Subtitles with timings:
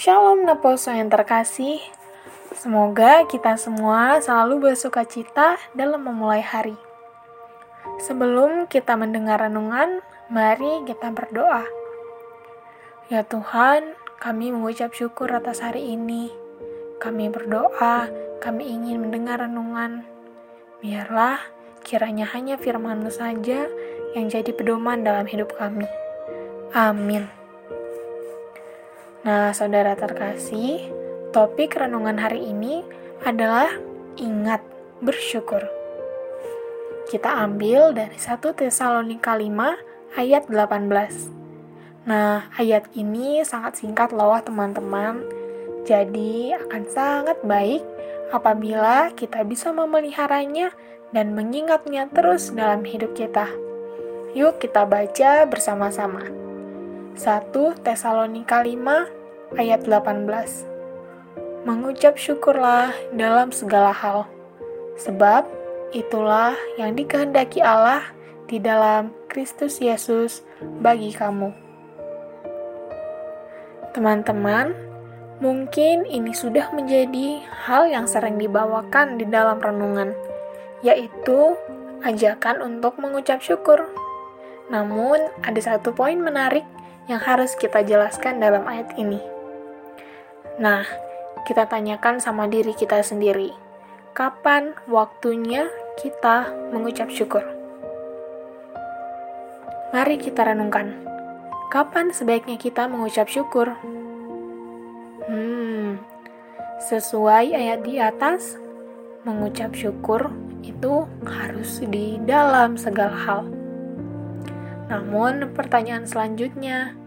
[0.00, 1.76] Shalom Naposo yang terkasih.
[2.56, 6.72] Semoga kita semua selalu bersuka cita dalam memulai hari.
[8.00, 10.00] Sebelum kita mendengar renungan,
[10.32, 11.68] mari kita berdoa.
[13.12, 16.32] Ya Tuhan, kami mengucap syukur atas hari ini.
[16.96, 18.08] Kami berdoa,
[18.40, 20.08] kami ingin mendengar renungan.
[20.80, 21.44] Biarlah
[21.84, 23.68] kiranya hanya firman-Mu saja
[24.16, 25.84] yang jadi pedoman dalam hidup kami.
[26.72, 27.39] Amin.
[29.20, 30.80] Nah, saudara terkasih,
[31.28, 32.80] topik renungan hari ini
[33.20, 33.68] adalah
[34.16, 34.64] ingat
[35.04, 35.60] bersyukur.
[37.04, 42.08] Kita ambil dari 1 Tesalonika 5 ayat 18.
[42.08, 45.20] Nah, ayat ini sangat singkat loh teman-teman.
[45.84, 47.84] Jadi akan sangat baik
[48.32, 50.72] apabila kita bisa memeliharanya
[51.12, 53.52] dan mengingatnya terus dalam hidup kita.
[54.32, 56.49] Yuk kita baca bersama-sama.
[57.18, 57.50] 1
[57.82, 64.30] Tesalonika 5 ayat 18 Mengucap syukurlah dalam segala hal,
[64.94, 65.42] sebab
[65.90, 68.06] itulah yang dikehendaki Allah
[68.46, 70.46] di dalam Kristus Yesus
[70.78, 71.50] bagi kamu.
[73.90, 74.70] Teman-teman,
[75.42, 80.14] mungkin ini sudah menjadi hal yang sering dibawakan di dalam renungan,
[80.86, 81.58] yaitu
[82.06, 83.82] ajakan untuk mengucap syukur.
[84.70, 86.62] Namun, ada satu poin menarik
[87.10, 89.18] yang harus kita jelaskan dalam ayat ini.
[90.62, 90.86] Nah,
[91.42, 93.50] kita tanyakan sama diri kita sendiri,
[94.14, 95.66] kapan waktunya
[95.98, 97.42] kita mengucap syukur?
[99.90, 101.02] Mari kita renungkan,
[101.74, 103.74] kapan sebaiknya kita mengucap syukur?
[105.26, 105.98] Hmm,
[106.86, 108.54] sesuai ayat di atas,
[109.26, 110.30] mengucap syukur
[110.62, 113.42] itu harus di dalam segala hal.
[114.90, 116.99] Namun, pertanyaan selanjutnya,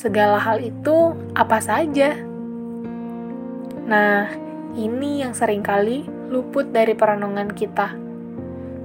[0.00, 2.16] segala hal itu apa saja?
[3.84, 4.32] Nah,
[4.72, 7.92] ini yang sering kali luput dari perenungan kita.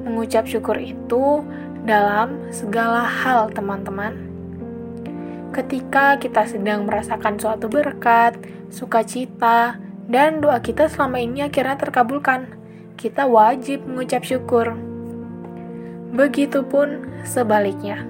[0.04, 1.40] Mengucap syukur itu
[1.88, 4.28] dalam segala hal, teman-teman.
[5.56, 8.36] Ketika kita sedang merasakan suatu berkat,
[8.68, 9.80] sukacita,
[10.12, 12.52] dan doa kita selama ini akhirnya terkabulkan,
[13.00, 14.76] kita wajib mengucap syukur.
[16.12, 18.04] Begitupun sebaliknya.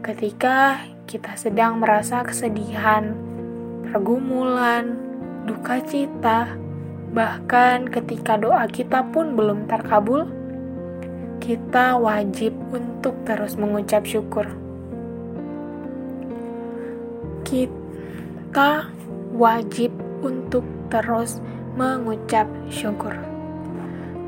[0.00, 3.14] Ketika kita sedang merasa kesedihan,
[3.90, 4.96] pergumulan,
[5.44, 6.54] duka cita,
[7.12, 10.30] bahkan ketika doa kita pun belum terkabul,
[11.42, 14.46] kita wajib untuk terus mengucap syukur.
[17.42, 18.88] Kita
[19.34, 19.90] wajib
[20.22, 21.42] untuk terus
[21.74, 23.12] mengucap syukur.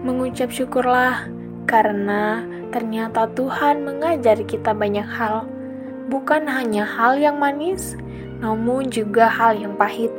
[0.04, 1.30] Mengucap syukurlah
[1.64, 5.48] karena ternyata Tuhan mengajari kita banyak hal
[6.14, 7.98] bukan hanya hal yang manis,
[8.38, 10.14] namun juga hal yang pahit.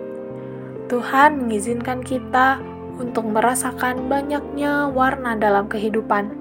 [0.92, 2.60] Tuhan mengizinkan kita
[3.00, 6.36] untuk merasakan banyaknya warna dalam kehidupan.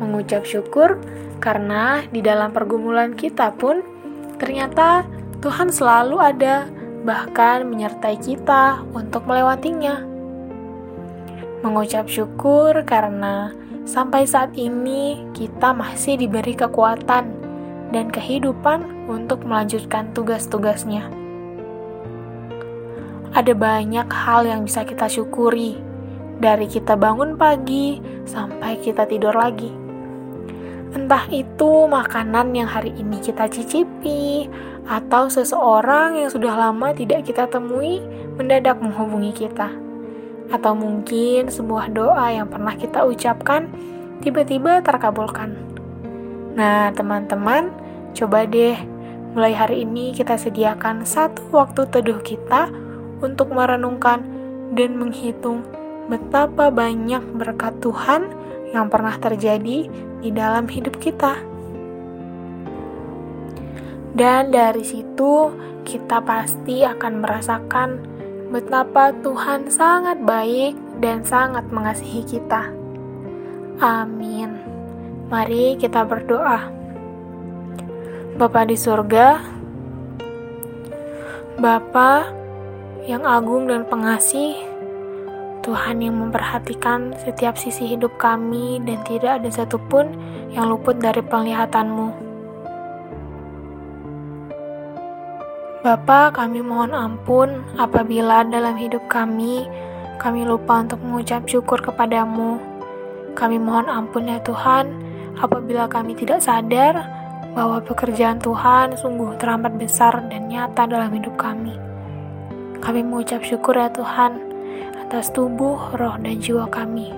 [0.00, 0.96] Mengucap syukur
[1.44, 3.84] karena di dalam pergumulan kita pun
[4.40, 5.04] ternyata
[5.44, 6.64] Tuhan selalu ada,
[7.04, 10.00] bahkan menyertai kita untuk melewatinya.
[11.60, 13.52] Mengucap syukur karena
[13.84, 17.45] sampai saat ini kita masih diberi kekuatan
[17.94, 21.06] dan kehidupan untuk melanjutkan tugas-tugasnya.
[23.36, 25.76] Ada banyak hal yang bisa kita syukuri,
[26.40, 29.68] dari kita bangun pagi sampai kita tidur lagi.
[30.96, 34.48] Entah itu makanan yang hari ini kita cicipi,
[34.88, 38.00] atau seseorang yang sudah lama tidak kita temui
[38.40, 39.68] mendadak menghubungi kita,
[40.48, 43.68] atau mungkin sebuah doa yang pernah kita ucapkan
[44.24, 45.65] tiba-tiba terkabulkan.
[46.56, 47.68] Nah, teman-teman,
[48.16, 48.80] coba deh
[49.36, 52.72] mulai hari ini kita sediakan satu waktu teduh kita
[53.20, 54.24] untuk merenungkan
[54.72, 55.60] dan menghitung
[56.08, 58.32] betapa banyak berkat Tuhan
[58.72, 59.84] yang pernah terjadi
[60.24, 61.36] di dalam hidup kita.
[64.16, 65.52] Dan dari situ
[65.84, 67.88] kita pasti akan merasakan
[68.48, 70.72] betapa Tuhan sangat baik
[71.04, 72.72] dan sangat mengasihi kita.
[73.76, 74.75] Amin.
[75.26, 76.70] Mari kita berdoa.
[78.38, 79.42] Bapa di surga,
[81.58, 82.30] Bapa
[83.10, 84.54] yang agung dan pengasih,
[85.66, 90.14] Tuhan yang memperhatikan setiap sisi hidup kami dan tidak ada satupun
[90.54, 92.22] yang luput dari penglihatanmu.
[95.82, 99.66] Bapa, kami mohon ampun apabila dalam hidup kami,
[100.22, 102.62] kami lupa untuk mengucap syukur kepadamu.
[103.34, 105.05] Kami mohon ampun ya Tuhan,
[105.40, 107.04] apabila kami tidak sadar
[107.56, 111.72] bahwa pekerjaan Tuhan sungguh teramat besar dan nyata dalam hidup kami.
[112.84, 114.36] Kami mengucap syukur ya Tuhan
[115.00, 117.14] atas tubuh, roh, dan jiwa kami.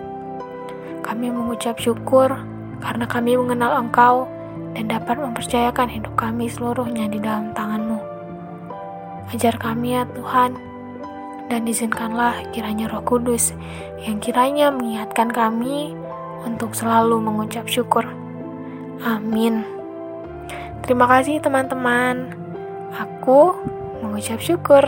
[1.02, 2.30] Kami mengucap syukur
[2.78, 4.30] karena kami mengenal Engkau
[4.78, 7.98] dan dapat mempercayakan hidup kami seluruhnya di dalam tangan-Mu.
[9.34, 10.54] Ajar kami ya Tuhan,
[11.48, 13.56] dan izinkanlah kiranya roh kudus
[14.04, 15.96] yang kiranya mengingatkan kami
[16.44, 18.05] untuk selalu mengucap syukur.
[19.02, 19.62] Amin.
[20.82, 22.35] Terima kasih teman-teman.
[22.94, 23.55] Aku
[24.02, 24.82] mengucap syukur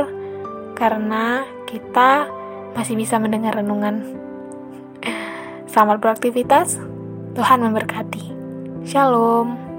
[0.74, 2.26] karena kita
[2.74, 4.02] masih bisa mendengar renungan.
[5.70, 6.80] Selamat beraktivitas.
[7.36, 8.34] Tuhan memberkati.
[8.82, 9.69] Shalom.